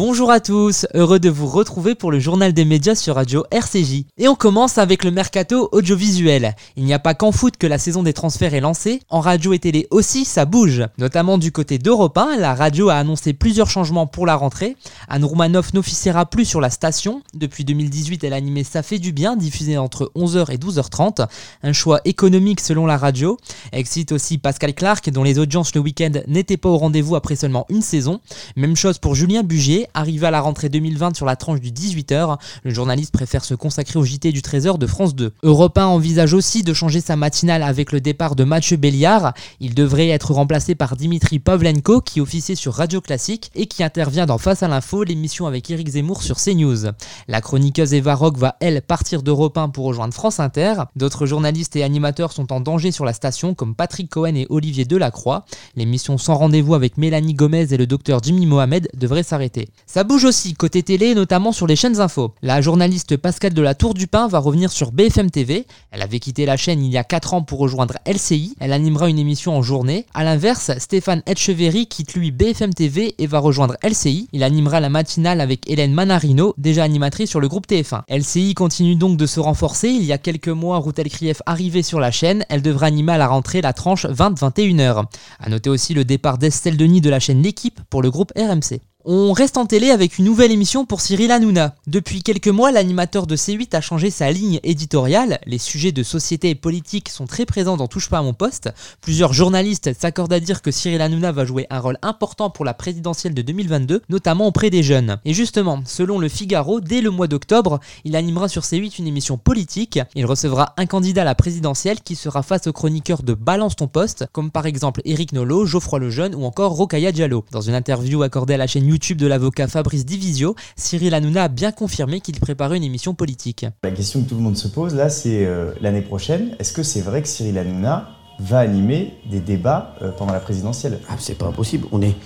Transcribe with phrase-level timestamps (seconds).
[0.00, 4.04] Bonjour à tous, heureux de vous retrouver pour le journal des médias sur Radio RCJ.
[4.16, 6.54] Et on commence avec le mercato audiovisuel.
[6.76, 9.54] Il n'y a pas qu'en foot que la saison des transferts est lancée, en radio
[9.54, 10.84] et télé aussi ça bouge.
[10.98, 14.76] Notamment du côté d'Europe 1, la radio a annoncé plusieurs changements pour la rentrée.
[15.08, 17.22] Anne Roumanoff n'officiera plus sur la station.
[17.34, 21.26] Depuis 2018, elle animait Ça fait du bien, diffusé entre 11h et 12h30.
[21.64, 23.36] Un choix économique selon la radio.
[23.72, 27.66] Excite aussi Pascal Clark, dont les audiences le week-end n'étaient pas au rendez-vous après seulement
[27.68, 28.20] une saison.
[28.54, 32.38] Même chose pour Julien Bugier, Arrivé à la rentrée 2020 sur la tranche du 18h,
[32.62, 35.32] le journaliste préfère se consacrer au JT du Trésor de France 2.
[35.42, 39.34] Europe 1 envisage aussi de changer sa matinale avec le départ de Mathieu Béliard.
[39.60, 44.26] Il devrait être remplacé par Dimitri Pavlenko qui officiait sur Radio Classique et qui intervient
[44.26, 46.92] dans Face à l'info, l'émission avec Eric Zemmour sur CNews.
[47.26, 50.74] La chroniqueuse Eva Rock va elle partir d'Europe 1 pour rejoindre France Inter.
[50.96, 54.84] D'autres journalistes et animateurs sont en danger sur la station comme Patrick Cohen et Olivier
[54.84, 55.44] Delacroix.
[55.76, 59.68] L'émission Sans rendez-vous avec Mélanie Gomez et le docteur Jimmy Mohamed devrait s'arrêter.
[59.86, 62.34] Ça bouge aussi côté télé, notamment sur les chaînes info.
[62.42, 65.66] La journaliste Pascal de la Tour du Pin va revenir sur BFM TV.
[65.90, 68.54] Elle avait quitté la chaîne il y a 4 ans pour rejoindre LCI.
[68.60, 70.06] Elle animera une émission en journée.
[70.14, 74.28] A l'inverse, Stéphane Etcheverry quitte lui BFM TV et va rejoindre LCI.
[74.32, 78.02] Il animera la matinale avec Hélène Manarino, déjà animatrice sur le groupe TF1.
[78.08, 79.88] LCI continue donc de se renforcer.
[79.88, 82.44] Il y a quelques mois, Routel Krief arrivait sur la chaîne.
[82.48, 85.04] Elle devra animer à la rentrée la tranche 20-21h.
[85.38, 88.80] A noter aussi le départ d'Estelle Denis de la chaîne L'équipe pour le groupe RMC.
[89.10, 91.74] On reste en télé avec une nouvelle émission pour Cyril Hanouna.
[91.86, 95.38] Depuis quelques mois, l'animateur de C8 a changé sa ligne éditoriale.
[95.46, 98.68] Les sujets de société et politique sont très présents dans Touche pas à mon poste.
[99.00, 102.74] Plusieurs journalistes s'accordent à dire que Cyril Hanouna va jouer un rôle important pour la
[102.74, 105.16] présidentielle de 2022, notamment auprès des jeunes.
[105.24, 109.38] Et justement, selon le Figaro, dès le mois d'octobre, il animera sur C8 une émission
[109.38, 109.98] politique.
[110.16, 113.88] Il recevra un candidat à la présidentielle qui sera face aux chroniqueurs de Balance ton
[113.88, 117.46] poste, comme par exemple Éric Nolot, Geoffroy Lejeune ou encore Rokaya Diallo.
[117.52, 121.44] Dans une interview accordée à la chaîne YouTube YouTube de l'avocat Fabrice Divisio, Cyril Hanouna
[121.44, 123.64] a bien confirmé qu'il préparait une émission politique.
[123.84, 126.82] La question que tout le monde se pose là, c'est euh, l'année prochaine, est-ce que
[126.82, 128.08] c'est vrai que Cyril Hanouna
[128.40, 130.98] va animer des débats euh, pendant la présidentielle?
[131.08, 131.86] Ah, C'est pas impossible.
[131.92, 132.16] On est,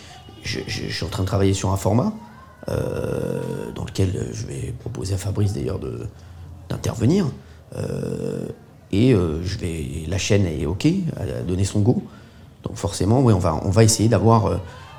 [0.44, 2.14] je, suis en train de travailler sur un format
[2.70, 3.42] euh,
[3.74, 5.78] dans lequel je vais proposer à Fabrice d'ailleurs
[6.70, 7.26] d'intervenir.
[8.92, 10.86] et je vais, la chaîne est OK,
[11.20, 12.02] a donné son go.
[12.62, 14.58] Donc forcément, oui, on va, on va essayer d'avoir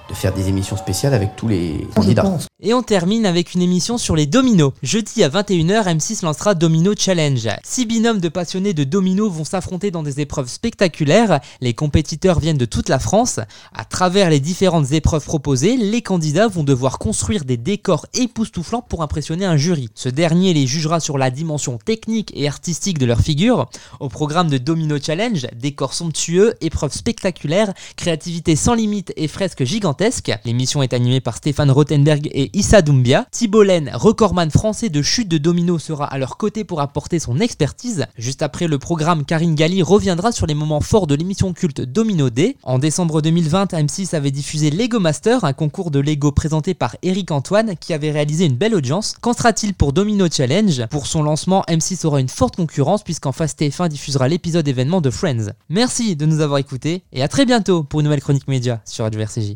[0.10, 2.38] de faire des émissions spéciales avec tous les candidats.
[2.66, 4.72] Et on termine avec une émission sur les dominos.
[4.82, 7.50] Jeudi à 21h, M6 lancera Domino Challenge.
[7.62, 11.42] Six binômes de passionnés de dominos vont s'affronter dans des épreuves spectaculaires.
[11.60, 13.42] Les compétiteurs viennent de toute la France.
[13.76, 19.04] À travers les différentes épreuves proposées, les candidats vont devoir construire des décors époustouflants pour
[19.04, 19.90] impressionner un jury.
[19.94, 23.70] Ce dernier les jugera sur la dimension technique et artistique de leur figure.
[24.00, 30.32] Au programme de Domino Challenge, décors somptueux, épreuves spectaculaires, créativité sans limite et fresques gigantesques.
[30.46, 33.26] L'émission est animée par Stéphane Rothenberg et Issa Doumbia.
[33.32, 38.06] Thibault recordman français de chute de domino, sera à leur côté pour apporter son expertise.
[38.16, 42.30] Juste après le programme, Karine Galli reviendra sur les moments forts de l'émission culte Domino
[42.30, 42.56] D.
[42.62, 47.32] En décembre 2020, M6 avait diffusé Lego Master, un concours de Lego présenté par Eric
[47.32, 49.16] Antoine qui avait réalisé une belle audience.
[49.20, 50.86] Qu'en sera-t-il pour Domino Challenge?
[50.92, 55.10] Pour son lancement, M6 aura une forte concurrence puisqu'en face TF1 diffusera l'épisode événement de
[55.10, 55.54] Friends.
[55.70, 59.06] Merci de nous avoir écoutés et à très bientôt pour une nouvelle chronique média sur
[59.06, 59.56] Radio RCJ.